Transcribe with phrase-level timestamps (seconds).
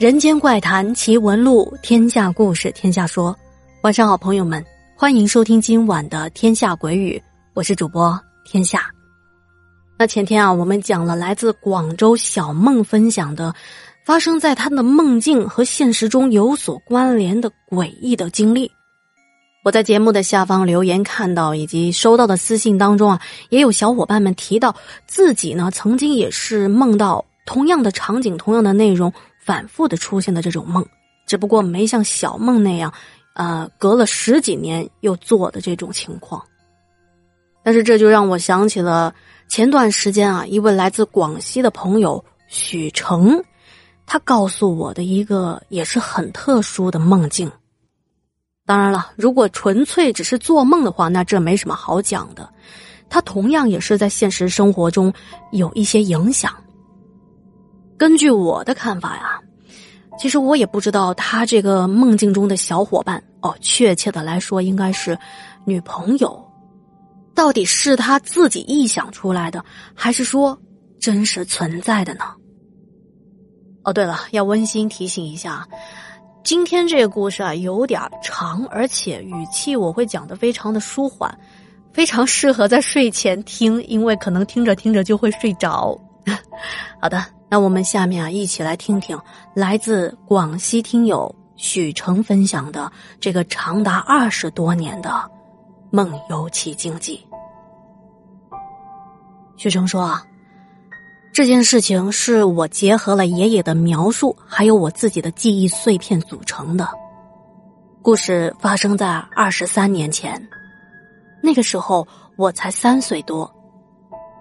[0.00, 3.36] 人间怪谈奇闻录，天下故事天下说。
[3.82, 4.64] 晚上好，朋友们，
[4.96, 7.18] 欢迎收听今晚的《天下鬼语》，
[7.52, 8.90] 我是主播天下。
[9.98, 13.54] 那前天啊，我们讲了来自广州小梦分享的
[14.06, 18.72] 发生在他的梦境和现实中有所关联的诡异的经历。
[19.62, 24.74] 我在节目的下方留言看到，以及收到的私信当中啊，也有小伙伴们提到
[25.06, 29.12] 自己呢曾经也是梦到同样的场景、同样的内容。
[29.50, 30.86] 反复的出现的这种梦，
[31.26, 32.94] 只不过没像小梦那样，
[33.34, 36.40] 呃，隔了十几年又做的这种情况。
[37.64, 39.12] 但是这就让我想起了
[39.48, 43.42] 前段时间啊，一位来自广西的朋友许成，
[44.06, 47.50] 他告诉我的一个也是很特殊的梦境。
[48.64, 52.48] 当然了，如果纯粹只是做梦的话，那这没什么好讲的。
[53.08, 55.12] 他同样也是在现实生活中
[55.50, 56.54] 有一些影响。
[57.98, 59.38] 根据我的看法呀，
[60.18, 65.16] 其实我也不知道他这个梦境中的小伙伴哦，确切的来说应该是
[65.64, 66.38] 女朋友，
[67.34, 70.58] 到底是他自己臆想出来的，还是说
[71.00, 72.24] 真实存在的呢？
[73.84, 75.66] 哦，对了，要温馨提醒一下，
[76.44, 81.34] 今天这个故事啊有点长，而且语气我会讲的非常的舒缓，
[81.94, 85.98] 非常适合在睡前听，因为可能听着听着就会睡着。
[87.00, 87.24] 好的。
[87.52, 89.18] 那我们下面啊，一起来听听
[89.54, 95.28] 来自广西听友许成分享的这个长达二十多年的
[95.90, 97.26] 梦游奇经记。
[99.56, 100.24] 许成说啊，
[101.32, 106.88] 这件事情是我结合了爷爷的描述，还有我自己的记忆碎片组成的。
[108.00, 110.40] 故事发生在二十三年前，
[111.42, 113.52] 那个时候我才三岁多，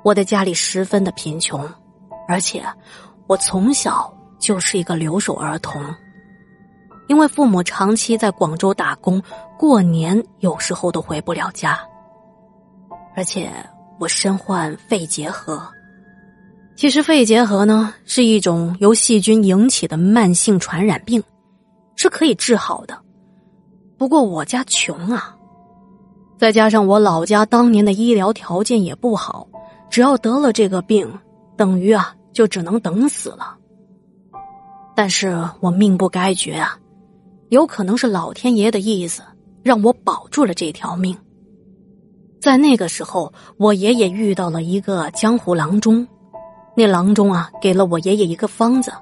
[0.10, 1.64] 我的家里十分的贫穷。
[2.28, 2.66] 而且，
[3.28, 5.80] 我从小就是一个留守儿童，
[7.08, 9.22] 因为父母长期在广州打工，
[9.56, 11.80] 过年有时候都回不了家。
[13.16, 13.52] 而且
[14.00, 15.62] 我身患肺结核，
[16.76, 21.24] 其实肺结核呢是一种由细菌引起的慢性传染病，
[21.96, 22.98] 是可以治好的。
[23.96, 25.36] 不过我家穷啊，
[26.40, 29.48] 再加上我老家当年的医疗条件也不好，
[29.90, 31.12] 只要得了这个病，
[31.58, 32.16] 等于啊。
[32.32, 33.58] 就只能等死了。
[34.96, 36.78] 但是我命不该绝啊，
[37.50, 39.24] 有可能是老天爷的意思，
[39.62, 41.18] 让我保住了这条命。
[42.40, 46.08] 在那个时候，我爷爷遇到了一个江湖郎中，
[46.78, 48.94] 那郎中啊，给了我爷爷一个方子，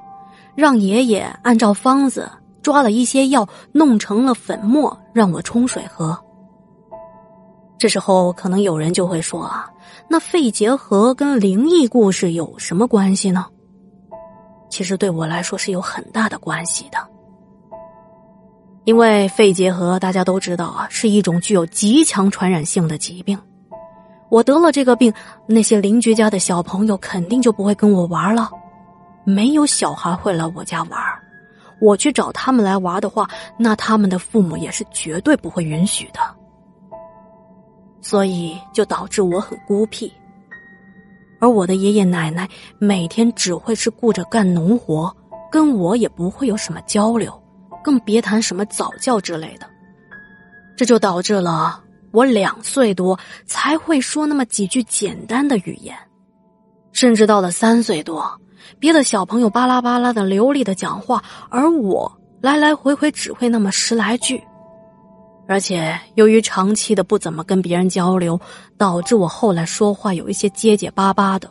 [0.56, 2.32] 让爷爷按照方子
[2.64, 6.18] 抓了一些药，弄成了粉末，让我冲水喝。
[7.78, 9.70] 这时候，可能有人就会说啊。
[10.10, 13.46] 那肺结核跟灵异故事有什么关系呢？
[14.70, 16.98] 其实对我来说是有很大的关系的，
[18.86, 23.38] 因为肺结核大家都知道啊，是一种具有极强传染性的疾病。
[24.30, 25.14] 我得了这个病，
[25.46, 28.50] 那些邻居家的小朋友肯定就不会跟我玩了，
[29.24, 31.00] 没有小孩会来我家玩。
[31.80, 36.20] 我去找他们来玩的话，那他们的父母也是绝对不会允许的。
[38.08, 40.10] 所以就导致我很孤僻，
[41.42, 42.48] 而我的爷爷奶奶
[42.80, 45.14] 每天只会是顾着干农活，
[45.52, 47.38] 跟我也不会有什么交流，
[47.84, 49.68] 更别谈什么早教之类的。
[50.78, 55.94] 这就导致了我两岁多才会说那么几句简单的语言，
[56.94, 58.40] 甚至到了三岁多，
[58.80, 62.10] 别的小朋友巴拉巴拉的流利的讲话，而我
[62.40, 64.42] 来来回回只会那么十来句。
[65.48, 68.40] 而且由于长期的不怎么跟别人交流，
[68.78, 71.50] 导致我后来说话有一些结结巴巴的。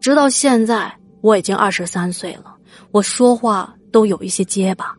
[0.00, 2.56] 直到现在，我已经二十三岁了，
[2.90, 4.94] 我说话都有一些结巴。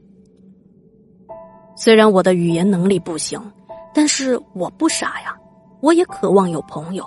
[1.76, 3.40] 虽然我的语言能力不行，
[3.94, 5.36] 但是我不傻呀，
[5.82, 7.06] 我也渴望有朋友。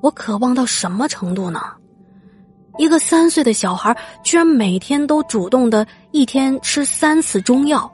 [0.00, 1.60] 我渴望到什么程度呢？
[2.78, 7.92] 一个三岁的小孩居然每天都主动的一天吃三次中药，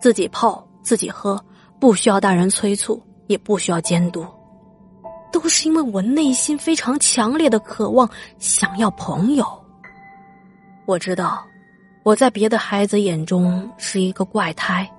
[0.00, 0.64] 自己泡。
[0.82, 1.42] 自己喝，
[1.78, 4.26] 不需要大人催促，也不需要监督，
[5.32, 9.46] 都是因为我内心非常强烈的渴望，想要朋友。
[10.86, 11.44] 我知道，
[12.02, 14.90] 我在别的孩子眼中是一个怪胎，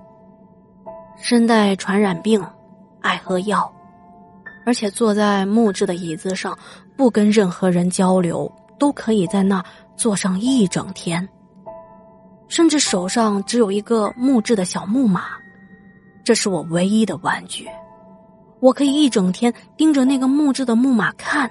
[1.20, 2.42] 身带传染病，
[3.00, 3.70] 爱喝药，
[4.64, 6.56] 而且坐在木质的椅子上，
[6.96, 9.62] 不跟任何人交流，都可以在那
[9.96, 11.28] 坐上一整天，
[12.48, 15.41] 甚至手上只有一个木质的小木马。
[16.24, 17.68] 这是我唯一的玩具，
[18.60, 21.50] 我可以一整天盯着那个木质的木马看，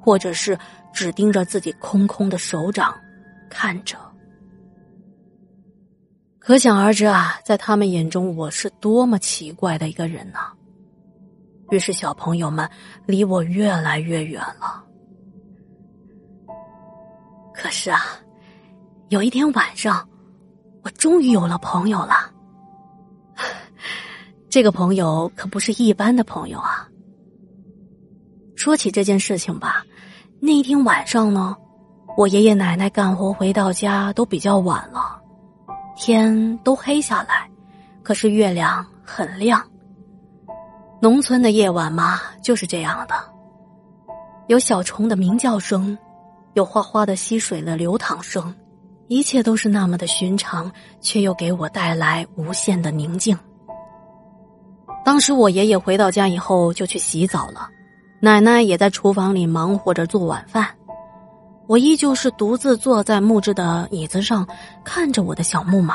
[0.00, 0.58] 或者是
[0.92, 2.94] 只盯着自己空空的手掌
[3.48, 3.96] 看着。
[6.38, 10.38] 可想而知啊，在他们眼中，我是多么奇怪的一个人呢。
[11.70, 12.68] 于是，小朋友们
[13.06, 14.84] 离我越来越远了。
[17.52, 18.00] 可是啊，
[19.08, 20.08] 有一天晚上，
[20.84, 22.32] 我终于有了朋友了。
[24.56, 26.88] 这个朋友可不是一般的朋友啊。
[28.54, 29.84] 说起这件事情吧，
[30.40, 31.54] 那一天晚上呢，
[32.16, 35.20] 我爷爷奶奶干活回到家都比较晚了，
[35.94, 37.46] 天都黑下来，
[38.02, 39.62] 可是月亮很亮。
[41.02, 43.14] 农村的夜晚嘛，就是这样的，
[44.46, 45.98] 有小虫的鸣叫声，
[46.54, 48.54] 有哗哗的溪水的流淌声，
[49.08, 50.72] 一切都是那么的寻常，
[51.02, 53.38] 却又给我带来无限的宁静。
[55.06, 57.70] 当时我爷爷回到家以后就去洗澡了，
[58.18, 60.66] 奶奶也在厨房里忙活着做晚饭，
[61.68, 64.44] 我依旧是独自坐在木质的椅子上，
[64.82, 65.94] 看着我的小木马。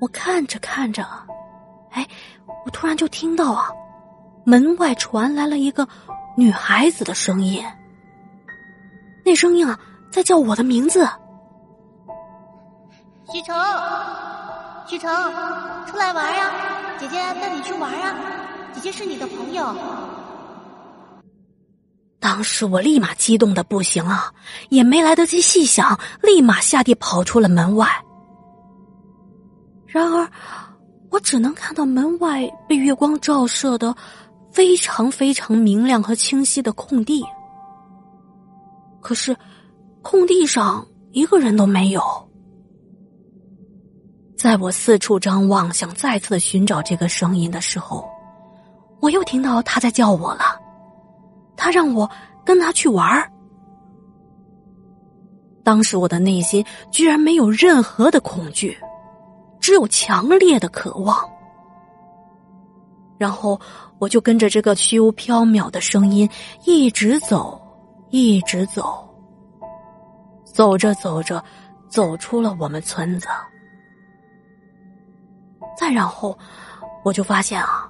[0.00, 1.06] 我看着看着，
[1.92, 2.04] 哎。
[2.64, 3.70] 我突然就听到啊，
[4.44, 5.86] 门外传来了一个
[6.36, 7.64] 女孩子的声音。
[9.24, 9.78] 那声音啊，
[10.10, 11.08] 在叫我的名字。
[13.32, 13.54] 许成，
[14.86, 15.10] 许成，
[15.86, 16.50] 出来玩呀！
[16.98, 18.14] 姐姐带你去玩啊！
[18.72, 19.74] 姐姐是你的朋友。
[22.20, 24.32] 当时我立马激动的不行啊，
[24.68, 27.88] 也没来得及细想，立马下地跑出了门外。
[29.86, 30.28] 然而。
[31.08, 33.94] 我只能看到门外被月光照射的
[34.50, 37.24] 非常非常明亮和清晰的空地，
[39.00, 39.34] 可是
[40.02, 42.25] 空地上一个人都没有。
[44.46, 48.08] 在我四处张望，想再次的寻找这个声音的时候，
[49.00, 50.44] 我又听到他在叫我了，
[51.56, 52.08] 他让我
[52.44, 53.28] 跟他去玩。
[55.64, 58.78] 当时我的内心居然没有任何的恐惧。
[59.58, 61.28] 只有强烈的渴望，
[63.18, 63.60] 然后
[63.98, 66.30] 我就跟着这个虚无缥缈的声音
[66.64, 67.60] 一直走，
[68.10, 69.12] 一直走，
[70.44, 71.42] 走着走着，
[71.88, 73.26] 走出了我们村子。
[75.76, 76.36] 再然后，
[77.04, 77.88] 我就发现啊，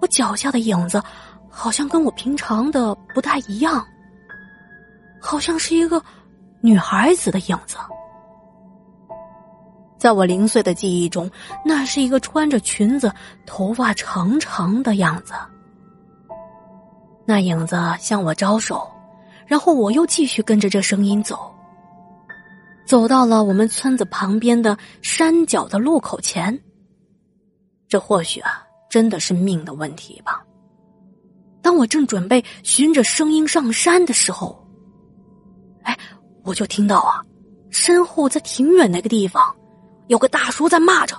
[0.00, 1.02] 我脚下的影子
[1.48, 3.84] 好像跟我平常的不太一样，
[5.20, 6.02] 好像是一个
[6.60, 7.76] 女孩子的影子。
[9.96, 11.30] 在我零碎的记忆中，
[11.64, 13.10] 那是一个穿着裙子、
[13.46, 15.32] 头发长长的样子。
[17.24, 18.86] 那影子向我招手，
[19.46, 21.50] 然后我又继续跟着这声音走，
[22.84, 26.60] 走到了我们村子旁边的山脚的路口前。
[27.88, 30.42] 这或许啊，真的是命的问题吧。
[31.62, 34.66] 当我正准备循着声音上山的时候，
[35.82, 35.98] 哎，
[36.44, 37.22] 我就听到啊，
[37.70, 39.42] 身后在挺远那个地方。
[40.08, 41.16] 有个大叔在骂着：“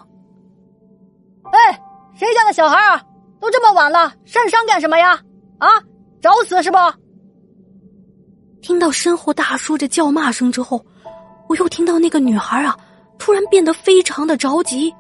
[1.52, 1.82] 哎，
[2.16, 3.04] 谁家的小孩啊？
[3.40, 5.20] 都这么晚了，上山干什么呀？
[5.58, 5.68] 啊，
[6.22, 6.78] 找死是不？”
[8.62, 10.86] 听到身后大叔这叫骂声之后，
[11.50, 12.78] 我又听到那个女孩啊，
[13.18, 14.94] 突然变得非常的着急，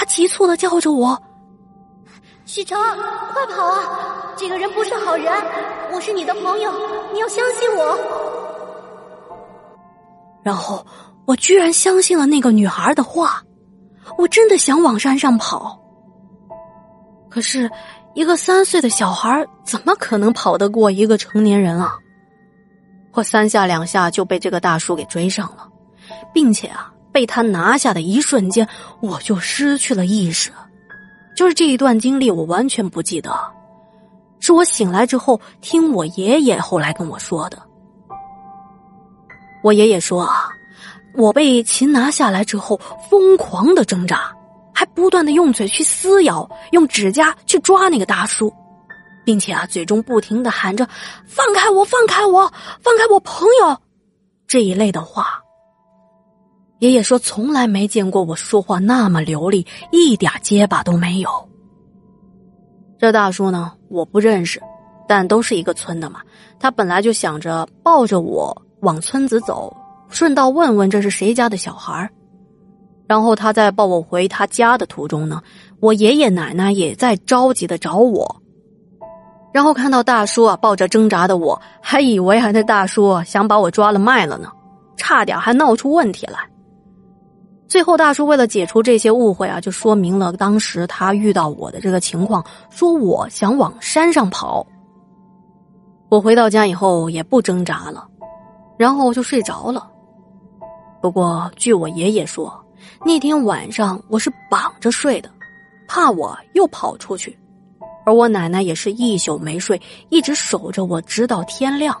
[0.00, 1.22] 她急促的叫着我
[2.46, 2.80] ：“许成，
[3.34, 4.32] 快跑啊！
[4.34, 5.30] 这个人不是好人，
[5.92, 6.72] 我是你的朋友，
[7.12, 7.98] 你要相信我。”
[10.42, 10.86] 然后。
[11.26, 13.40] 我居然相信了那个女孩的话，
[14.18, 15.78] 我真的想往山上跑。
[17.28, 17.70] 可是，
[18.14, 21.96] 一个三岁的小孩怎么可能跑得过一个成年人啊？
[23.12, 25.68] 我三下两下就被这个大叔给追上了，
[26.34, 28.68] 并且啊，被他拿下的一瞬间，
[29.00, 30.50] 我就失去了意识。
[31.36, 33.32] 就是这一段经历，我完全不记得，
[34.40, 37.58] 是我醒来之后听我爷爷后来跟我说的。
[39.62, 40.50] 我爷爷说啊。
[41.16, 44.32] 我被擒拿下来之后，疯狂的挣扎，
[44.72, 48.54] 还不断的用嘴去撕咬，用指甲去抓那个大叔，
[49.24, 50.88] 并且啊，嘴中不停的喊着
[51.26, 52.42] “放开我，放开我，
[52.80, 53.76] 放开我朋友”
[54.46, 55.42] 这一类的话。
[56.80, 61.28] 爷爷说，从来没见过我说话那么流利，一点结巴都没有。
[62.98, 64.60] 这大叔呢，我不认识，
[65.06, 66.20] 但都是一个村的嘛。
[66.58, 69.76] 他本来就想着抱着我往村子走。
[70.08, 72.10] 顺道问问这是谁家的小孩
[73.06, 75.40] 然后他在抱我回他家的途中呢，
[75.80, 78.42] 我爷爷奶奶也在着急的找我。
[79.52, 84.50] 然后看到大叔啊抱着挣扎的我，还以为还是大叔想把我抓了卖了呢，
[84.96, 86.49] 差点还闹出问题来。
[87.70, 94.66] 最后大叔为了解除这些误会啊，就说明了当时他遇到我的这个情况，说我想往山上跑。
[96.08, 98.08] 我回到家以后也不挣扎了，
[98.76, 99.88] 然后就睡着了。
[101.00, 102.52] 不过据我爷爷说，
[103.06, 105.30] 那天晚上我是绑着睡的，
[105.86, 107.38] 怕我又跑出去。
[108.04, 111.96] 而我奶奶也是一宿没睡，一直守着我，直到天亮。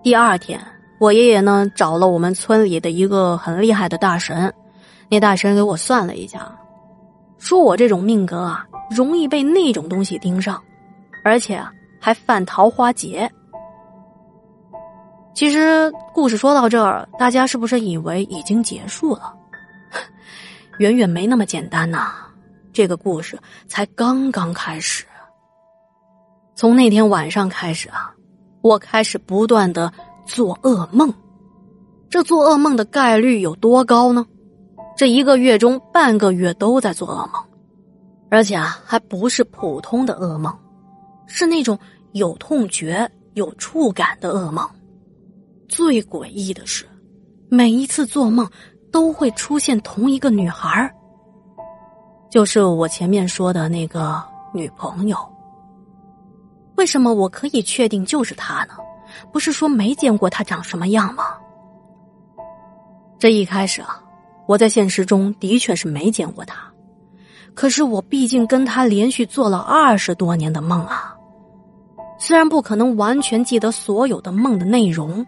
[0.00, 0.64] 第二天，
[1.02, 4.54] 我爷爷呢找了我们村里的一个很厉害的大神，
[5.08, 6.56] 那大神给我算了一下，
[7.38, 10.62] 说我这种命格啊，容易被那种东西盯上，
[11.24, 13.28] 而且啊还犯桃花劫。
[15.34, 19.34] 其实故事说到这儿，大家是不是以为已经结束了？
[20.78, 22.12] 远远没那么简单呐。
[22.72, 25.04] 这个故事才刚刚开始。
[26.54, 28.14] 从那天晚上开始啊，
[28.60, 29.92] 我开始不断的
[30.24, 31.12] 做噩梦。
[32.08, 34.26] 这做噩梦的概率有多高呢？
[34.96, 37.42] 这一个月中半个月都在做噩梦，
[38.30, 40.54] 而且啊，还不是普通的噩梦，
[41.26, 41.78] 是那种
[42.12, 44.68] 有痛觉、有触感的噩梦。
[45.68, 46.84] 最诡异的是，
[47.48, 48.46] 每一次做梦
[48.90, 50.94] 都会出现同一个女孩。
[52.30, 55.16] 就是我前面说的那个女朋友。
[56.76, 58.74] 为什么我可以确定就是她呢？
[59.32, 61.24] 不是说没见过他长什么样吗？
[63.18, 64.02] 这一开始啊，
[64.46, 66.56] 我在现实中的确是没见过他，
[67.54, 71.14] 可是我毕竟跟他连续做了二十多年的梦啊，
[72.18, 75.24] 虽然不可能完全记得所有的梦的内容，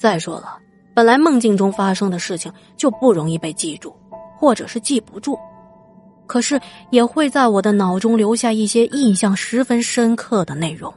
[0.00, 0.58] 再说了，
[0.94, 3.94] 本来梦境中发生的事情就不容易被记住，
[4.38, 5.38] 或者是记不住。
[6.26, 10.92] 可是也会在我的脑中留下一些印象十分深刻的内容。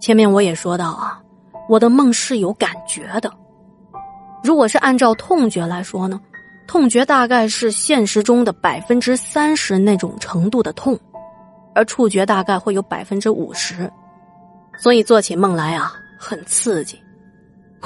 [0.00, 1.20] 前面我也说到啊，
[1.68, 3.32] 我的梦是有感觉的。
[4.42, 6.20] 如果是按照痛觉来说呢，
[6.66, 10.98] 痛觉大概是现实中的百分之三十那种程度的痛，
[11.74, 13.90] 而触觉大概会有百分之五十，
[14.78, 16.98] 所以做起梦来啊很刺激。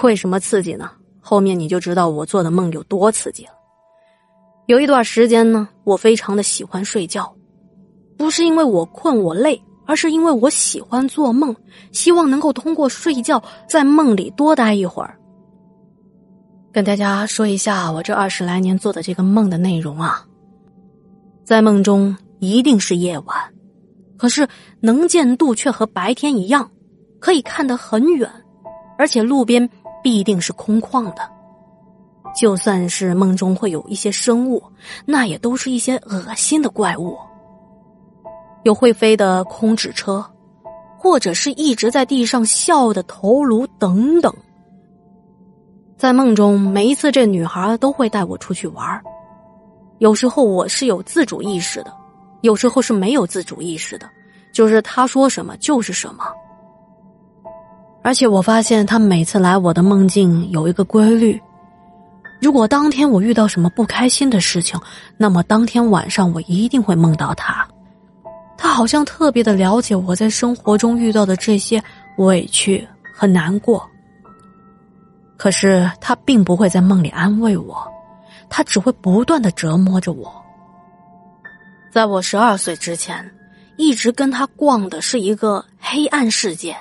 [0.03, 0.91] 为什么刺激呢？
[1.21, 3.53] 后面你就知道我做的梦有多刺激了。
[4.67, 7.35] 有一段时间呢，我非常的喜欢睡觉，
[8.17, 11.55] 不是因为我困我累，而是因为我喜欢做梦，
[11.93, 15.19] 希望能够通过睡觉在梦里多待一会儿。
[16.73, 20.25] 跟大家说一下我这二十来年做的这个梦的内容啊，
[21.45, 23.37] 在梦中一定是夜晚，
[24.17, 24.49] 可是
[24.81, 26.71] 能见度却和白天一样，
[27.19, 28.31] 可以看得很远，
[28.97, 29.69] 而且路边
[30.03, 31.31] 必定是空旷的。
[32.35, 34.63] 就算是梦中会有一些生物，
[35.05, 37.19] 那也都是一些恶心的怪物，
[38.65, 40.25] 有会飞的空纸车，
[40.99, 44.33] 或者是一直在地上笑的头颅等等。
[45.97, 49.03] 在梦中，每一次这女孩都会带我出去玩
[49.99, 51.93] 有时候我是有自主意识的，
[52.41, 54.09] 有时候是没有自主意识的，
[54.53, 56.25] 就是她说什么就是什么。
[58.03, 61.41] 而且我发现她每次来我的梦境有一个规律。
[62.41, 64.81] 如果当天我遇到什么不开心的事情，
[65.17, 67.65] 那么当天晚上我一定会梦到她。
[68.63, 71.83] 他好像特别的了解我在生活中遇到的这些
[72.19, 73.85] 委屈和难过。
[75.37, 77.85] 可是他并不会在梦里安慰我，
[78.49, 80.33] 他只会不断的折磨着我。
[81.91, 83.29] 在我十二岁之前，
[83.77, 86.77] 一直跟他逛的是一个黑暗世界。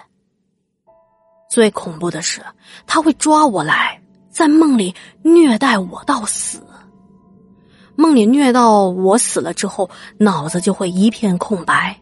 [1.49, 2.43] 最恐怖的是，
[2.85, 3.99] 他会抓我来。
[4.29, 6.63] 在梦里虐待我到死，
[7.95, 11.95] 梦里虐到我死了之后，脑子就会一片空白，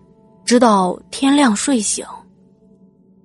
[0.46, 2.06] 直到天亮睡醒。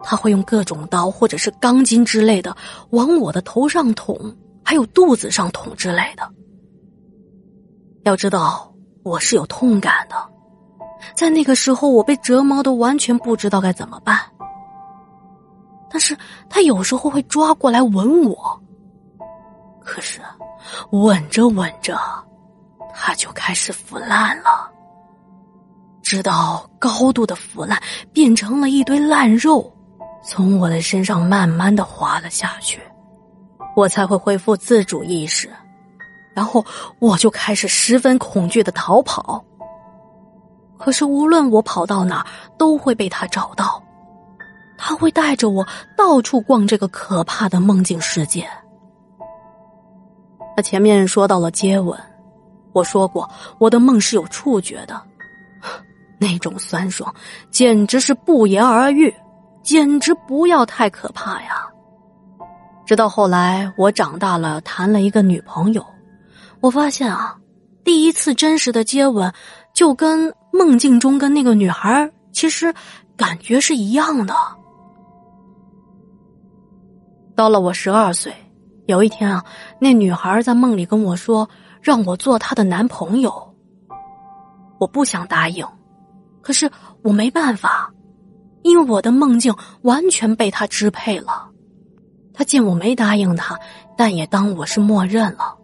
[0.06, 2.54] 他会用各种刀或者是钢筋之类的
[2.90, 4.18] 往我的头上捅，
[4.62, 6.28] 还有肚子上捅之类的。
[8.02, 8.70] 要知道
[9.02, 10.16] 我是有痛感的，
[11.14, 14.20] 在那个时候我被折磨的完全不知道该怎么办。
[15.90, 16.16] 但是
[16.50, 18.60] 他有时候会抓过来吻我。
[19.80, 20.20] 可是，
[20.90, 21.96] 吻着吻着，
[22.94, 24.70] 它就开始腐烂了。
[26.02, 27.80] 直到高度的腐烂
[28.12, 29.72] 变成了一堆烂肉，
[30.22, 32.80] 从我的身上慢慢的滑了下去，
[33.74, 35.50] 我才会恢复自主意识。
[36.34, 36.64] 然后
[36.98, 39.42] 我就开始十分恐惧的逃跑。
[40.76, 42.26] 可是无论我跑到哪，
[42.58, 43.82] 都会被他找到。
[44.76, 48.46] 他会带着我到处逛这个可怕的梦境世界。
[50.56, 51.98] 他前面说到了接吻，
[52.74, 53.26] 我说过
[53.58, 55.00] 我的梦是有触觉的，
[56.18, 57.14] 那种酸爽
[57.50, 59.14] 简直是不言而喻，
[59.62, 61.66] 简直不要太可怕呀！
[62.84, 65.86] 直到后来我长大了，谈了一个女朋友，
[66.60, 67.38] 我发现啊，
[67.84, 69.32] 第一次真实的接吻
[69.72, 72.74] 就跟梦境中跟那个女孩其实
[73.16, 74.34] 感觉是一样的。
[77.36, 78.34] 到了我十二岁。
[78.86, 79.42] 有一天啊，
[79.80, 81.48] 那女孩在梦里跟我说，
[81.84, 83.54] 让我做她的男朋友。
[84.80, 85.66] 我不想答应，
[86.40, 86.70] 可是
[87.02, 87.92] 我没办法，
[88.62, 91.50] 因为我的梦境完全被他支配了。
[92.32, 93.58] 他见我没答应他，
[93.98, 95.54] 但也当我是默认了。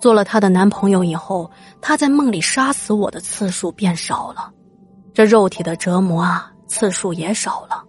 [0.00, 4.50] 做了他的男朋友以后，他在梦里杀死我的次数变少了，
[5.12, 7.84] 这肉体的折磨啊，次数也少了。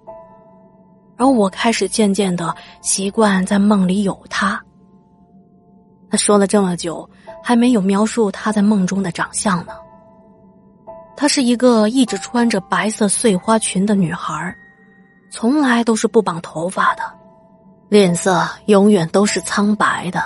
[1.17, 4.61] 而我开始渐渐的习惯在梦里有他。
[6.11, 7.09] 他说了这么久。
[7.43, 9.73] 还没有描述她在梦中的长相呢。
[11.17, 14.55] 她是一个一直穿着白色碎花裙的女孩，
[15.31, 17.01] 从来都是不绑头发的，
[17.89, 20.23] 脸色永远都是苍白的，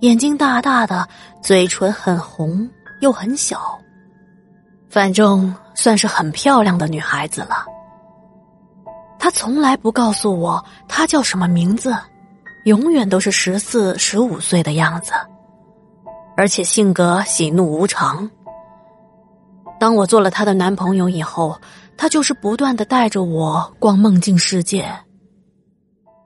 [0.00, 1.08] 眼睛大大的，
[1.40, 2.68] 嘴唇很红
[3.00, 3.78] 又很小，
[4.90, 7.64] 反正算是很漂亮的女孩子了。
[9.18, 11.96] 她从来不告诉我她叫什么名字，
[12.64, 15.12] 永远都是十四、十五岁的样子。
[16.36, 18.30] 而且性格喜怒无常。
[19.78, 21.58] 当我做了她的男朋友以后，
[21.96, 24.88] 他就是不断的带着我逛梦境世界。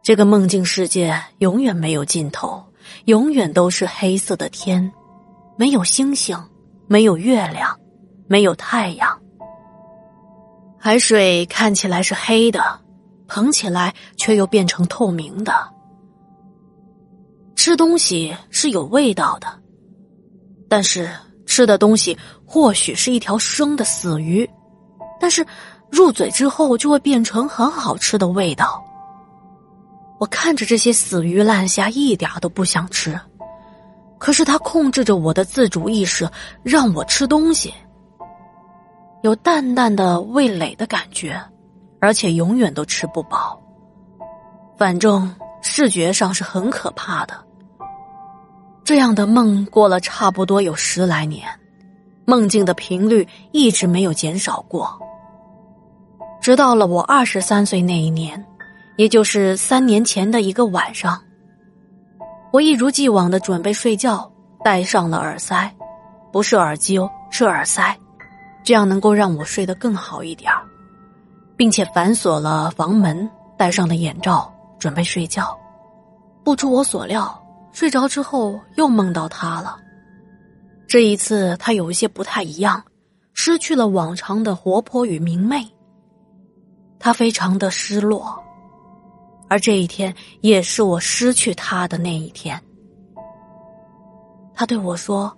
[0.04, 2.62] 这个梦境世界永远没有尽头，
[3.06, 4.92] 永远都是黑色的天，
[5.56, 6.38] 没有星星，
[6.86, 7.76] 没有月亮，
[8.28, 9.20] 没有太阳。
[10.78, 12.62] 海水看起来是黑的，
[13.26, 15.52] 捧起来却又变成透明的。
[17.56, 19.46] 吃东西是有味道的。
[20.68, 21.08] 但是
[21.46, 24.49] 吃的东西或许是一条生的死鱼，
[25.20, 25.46] 但是
[25.90, 28.82] 入嘴之后就会变成很好吃的味道。
[30.18, 33.18] 我看着这些死鱼烂虾，一点都不想吃，
[34.18, 36.28] 可是它控制着我的自主意识，
[36.62, 37.73] 让我吃东西。
[39.23, 41.40] 有淡淡的味蕾的感觉，
[42.00, 43.60] 而且永远都吃不饱。
[44.76, 45.32] 反正
[45.66, 47.34] 视觉上是很可怕的。
[48.84, 51.48] 这样的梦过了差不多有十来年，
[52.26, 55.00] 梦境的频率一直没有减少过。
[56.40, 58.44] 直到了我二十三岁那一年，
[58.98, 61.18] 也就是三年前的一个晚上，
[62.52, 64.30] 我一如既往的准备睡觉，
[64.62, 65.74] 戴上了耳塞，
[66.30, 67.98] 不是耳机哦，是耳塞，
[68.62, 70.52] 这样能够让我睡得更好一点
[71.56, 74.53] 并且反锁了房门，戴上了眼罩，
[74.84, 75.58] 准备睡觉。
[76.44, 77.40] 不出我所料。
[77.73, 79.76] 睡着之后又梦到他了，
[80.86, 82.84] 这一次他有一些不太一样，
[83.32, 85.66] 失去了往常的活泼与明媚。
[87.00, 88.38] 他非常的失落，
[89.49, 92.62] 而这一天也是我失去他的那一天。
[94.54, 95.36] 他对我说：“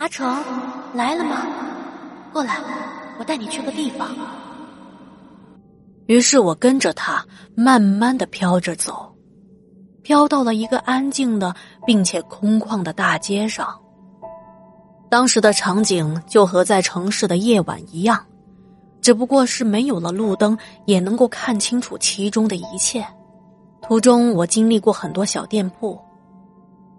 [0.00, 0.42] 阿成，
[0.94, 1.46] 来了吗？
[2.32, 2.56] 过来，
[3.18, 4.08] 我带你去个地方。”
[6.10, 9.08] 于是我跟着他慢慢的飘着走。
[10.02, 11.54] 飘到了一个安静的
[11.86, 13.80] 并且空旷的大街上。
[15.08, 18.20] 当时的场景就和在城市的夜晚一样，
[19.00, 23.06] 只不过是没有了路灯，也能够看清楚其中的一切。
[23.80, 25.96] 途中我经历过很多小店铺，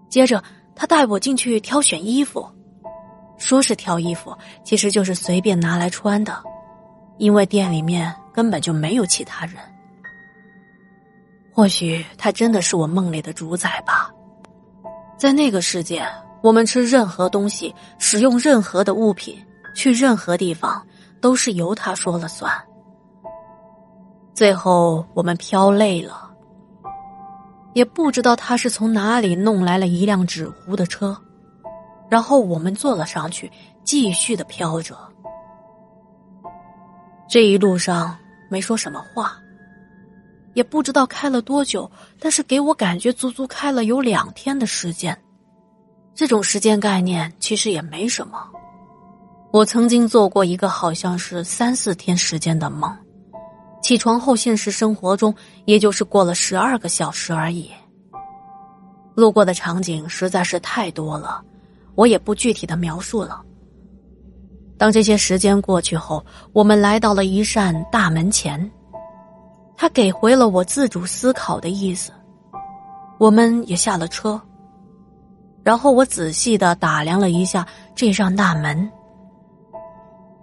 [0.08, 0.42] 接着
[0.74, 2.48] 他带我进去挑选衣服，
[3.36, 6.42] 说是挑衣服，其实就是随便拿来穿的，
[7.18, 9.56] 因为店里面根本就没有其他人。
[11.52, 14.10] 或许他真的是我梦里的主宰吧。
[15.18, 16.02] 在那个世界，
[16.42, 19.36] 我们吃任何东西、使用任何的物品、
[19.74, 20.84] 去任何地方，
[21.20, 22.50] 都是由他说了算。
[24.34, 26.30] 最后我们飘累了，
[27.74, 31.16] 也不知道他是从哪里弄来了一辆纸糊的车，
[32.08, 33.52] 然后我们坐了上去，
[33.84, 34.96] 继续的飘着。
[37.28, 38.16] 这一路上
[38.52, 39.38] 没说什么话。
[40.52, 45.18] 也不知道开了多久，但是给我感觉足足开了有两天的时间。
[46.14, 48.46] 这种时间概念其实也没什么。
[49.50, 52.94] 我曾经做过一个好像是三四天时间的梦，
[53.82, 55.34] 起床后现实生活中
[55.64, 57.70] 也就是过了十二个小时而已。
[59.14, 61.42] 路过的场景实在是太多了，
[61.94, 63.42] 我也不具体的描述了。
[64.82, 68.68] 当这些时间过去后，我们来到了一扇大门前。
[69.76, 72.10] 他给回了我自主思考的意思，
[73.16, 74.42] 我们也下了车。
[75.62, 77.64] 然后我仔细的打量了一下
[77.94, 78.90] 这扇大门。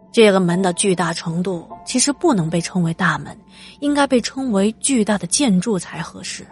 [0.10, 3.38] 这个门的巨大程度其实不能被称为大门，
[3.82, 6.48] 应该被称为巨大的建筑才合适。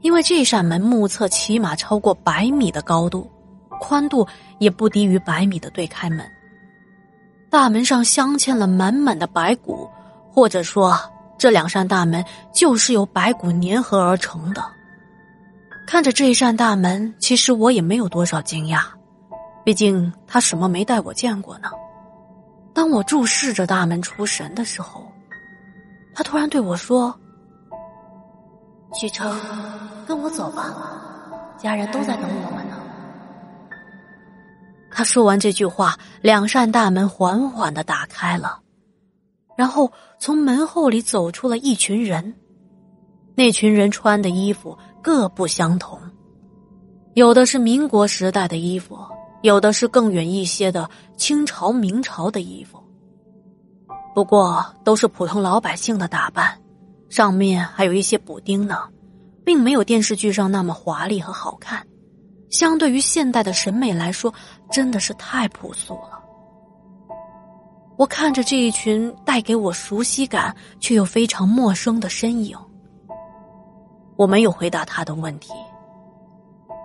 [0.00, 3.30] 因为这扇门目测起码超过百米的高度，
[3.78, 4.26] 宽度
[4.58, 6.26] 也不低于百米的对开门。
[7.50, 9.90] 大门上镶嵌了满满的白骨，
[10.32, 10.98] 或者说。
[11.40, 14.62] 这两扇大门就是由白骨粘合而成的。
[15.86, 18.82] 看着这一扇大门，其实我也没有多少惊讶，
[19.64, 21.70] 毕竟他什么没带我见过呢。
[22.74, 25.10] 当我注视着大门出神的时候，
[26.14, 27.18] 他突然对我说
[28.92, 29.34] ：“许成，
[30.06, 30.74] 跟我走吧，
[31.56, 32.76] 家人都在等我们呢。”
[34.90, 38.60] 他说完这句话，两扇大门缓缓的打开了，
[39.56, 42.34] 然后从门后里走出了一群人。
[43.36, 45.98] 那群人穿的衣服各不相同，
[47.14, 48.98] 有的是民国时代的衣服，
[49.42, 52.78] 有的是更远一些的清朝、明朝的衣服。
[54.14, 56.60] 不过都是普通老百姓的打扮，
[57.08, 58.88] 上面还有一些补丁呢，
[59.44, 61.86] 并没有电视剧上那么华丽和好看。
[62.50, 64.32] 相对于现代的审美来说，
[64.70, 66.20] 真的是太朴素了。
[67.96, 72.58] 我看着这一群带给我熟悉感却又非常陌生的身影，
[74.16, 75.52] 我没有回答他的问题。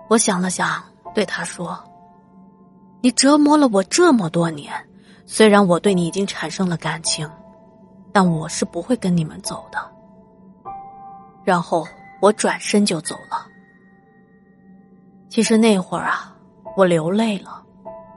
[0.08, 0.82] 我想了想，
[1.14, 1.76] 对他说
[3.02, 4.72] ：“你折磨了我这么多年，
[5.26, 7.28] 虽然我对你已经产生了感情，
[8.12, 9.78] 但我是不会跟你们走的。”
[11.44, 11.86] 然后
[12.20, 13.46] 我转身就走了。
[15.36, 16.34] 其实那会儿啊，
[16.78, 17.62] 我流泪了，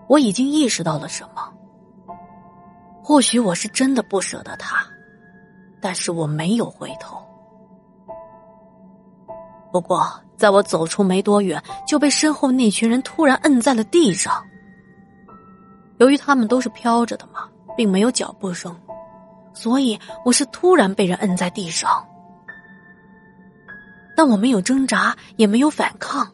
[0.08, 1.53] 我已经意识到了什么。
[3.03, 4.88] 或许我是真的不舍得他，
[5.82, 7.21] 但是我没有回头。
[9.69, 14.41] 不过，在我走出没多远，就被身后那群人突然摁在了地上。
[15.97, 18.73] 由于他们都是飘着的嘛，并没有脚步声，
[19.53, 22.01] 所以我是突然被人摁在地上。
[24.15, 26.25] 但我没有挣扎，也没有反抗。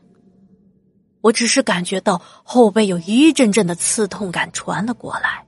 [1.25, 5.43] 我只是感觉到后背有一阵阵的刺痛感传了过来。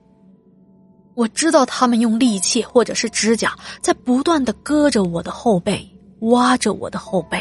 [1.14, 5.88] 我知道他们用利器或者是指甲在不断的割着我的后背，
[6.22, 7.40] 挖着我的后背。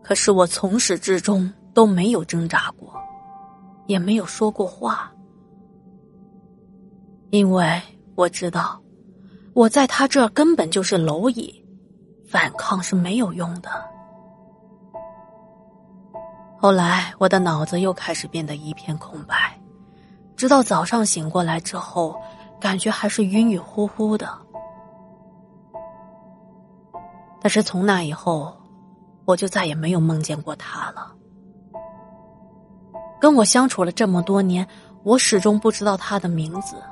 [0.00, 2.94] 可是我从始至终都没有挣扎过，
[3.88, 5.12] 也没有说过话，
[7.30, 7.82] 因为
[8.14, 8.80] 我知道
[9.54, 11.52] 我在他这儿根本就是蝼蚁，
[12.28, 13.70] 反抗是没有用的。
[16.66, 19.56] 后来，我的脑子又开始变得一片空白，
[20.34, 22.20] 直到早上醒过来之后，
[22.58, 24.28] 感觉还是晕晕乎乎的。
[27.40, 28.52] 但是从那以后，
[29.26, 31.14] 我就再也没有梦见过他了。
[33.20, 34.66] 跟我相处了这么多年，
[35.04, 36.82] 我始终不知道他的名字，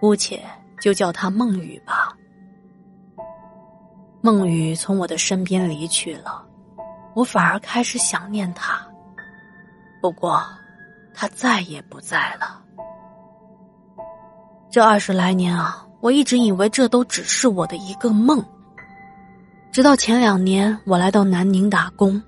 [0.00, 0.42] 姑且
[0.80, 2.12] 就叫他梦雨吧。
[4.20, 6.49] 梦雨从我的身边离去了。
[7.14, 8.80] 我反而开始想念他，
[10.00, 10.42] 不过，
[11.12, 12.60] 他再也不在了。
[14.70, 18.44] 这二十来年啊，我一直以为这都只是我的一个梦。
[19.72, 22.22] 直到前两年，我来到南宁打工，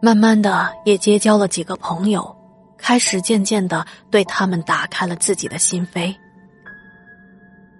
[0.00, 2.36] 慢慢的也结交了几个朋友，
[2.76, 6.14] 开始渐渐的对他们打开了自己的心扉。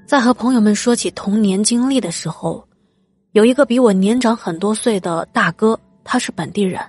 [0.07, 2.65] 在和朋友们说起童年经历的时候，
[3.33, 5.79] 有一个比我年长很多岁的大哥。
[6.11, 6.81] 他是本地人，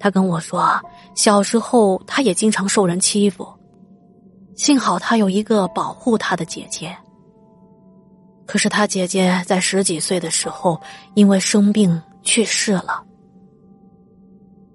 [0.00, 0.68] 他跟我说，
[1.14, 3.48] 小时候他也经常受人欺负，
[4.56, 6.92] 幸好他有一个保护他的姐姐。
[8.46, 10.80] 可是他姐姐在十几岁的时候
[11.14, 13.00] 因为生病去世了。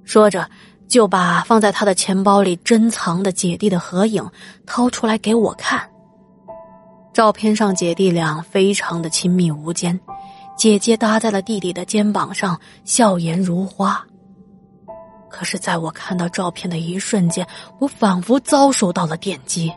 [0.05, 0.49] 说着，
[0.87, 4.25] 就把放在他的钱包里珍藏的姐弟的合影
[4.65, 5.85] 掏出来给我看。
[7.11, 9.99] 照片上姐弟俩非常的亲密无间。
[10.55, 14.05] 姐姐搭在了弟弟的肩膀上，笑颜如花。
[15.29, 17.45] 可是，在我看到照片的一瞬间，
[17.79, 19.73] 我仿佛遭受到了电击。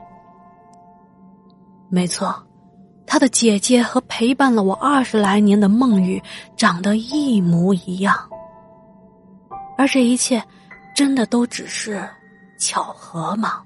[1.89, 2.47] 没错，
[3.07, 6.23] 他的姐姐和陪伴了我二十来年的梦雨
[6.57, 8.15] 长得一模一样。
[9.79, 10.43] 而这一切，
[10.95, 12.07] 真的都只是
[12.59, 13.63] 巧合吗？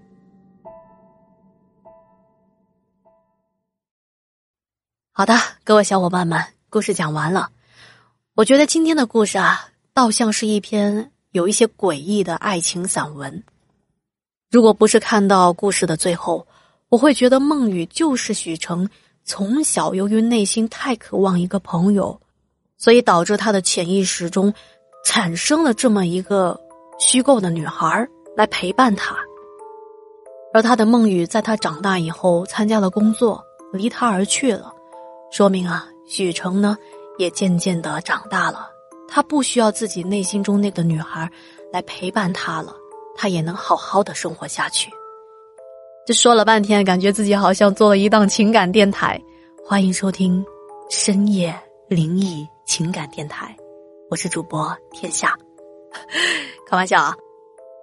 [5.12, 6.59] 好的，各位小伙伴们。
[6.70, 7.50] 故事讲完了，
[8.36, 13.42] 我觉得今天的故事啊，倒像是一篇有一些诡异的爱情散文。
[14.52, 16.46] 如果不是看到故事的最后，
[16.88, 18.88] 我会觉得孟雨就是许成
[19.24, 22.20] 从小由于内心太渴望一个朋友，
[22.78, 24.54] 所以导致他的潜意识中
[25.04, 26.56] 产生了这么一个
[27.00, 29.16] 虚构的女孩来陪伴他。
[30.54, 34.72] 而他的孟雨在他长大以后参加了工作，离他而去了，
[35.32, 35.88] 说明啊。
[36.10, 36.76] 许成呢，
[37.18, 38.68] 也渐渐的长大了，
[39.06, 41.30] 他不需要自己内心中那个女孩
[41.72, 42.74] 来陪伴他了，
[43.14, 44.90] 他也能好好的生活下去。
[46.04, 49.22] 这说了半天，感觉自己好像做了一档情感电台。
[49.64, 50.44] 欢迎收听
[50.88, 53.56] 深夜灵异情感电台，
[54.10, 55.38] 我是主播天下，
[56.66, 57.14] 开玩笑啊。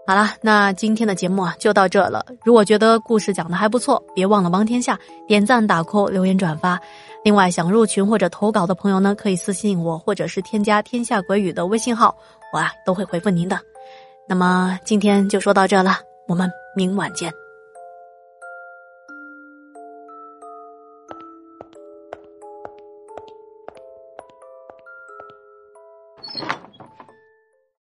[0.08, 2.26] 好了，那今天的节目啊就到这了。
[2.46, 6.80] 如果觉得故事讲的还不错，别忘了帮天下点赞、打 call、留言、转发。
[7.26, 12.16] 另外，想入群或者投稿的朋友呢，可以私信我，或者是添加“天下鬼语”的微信号，
[12.54, 13.60] 我啊都会回复您的。
[14.30, 17.30] 那么今天就说到这了，我们明晚见。